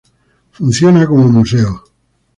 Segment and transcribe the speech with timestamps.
[0.57, 1.71] Funciona como museo.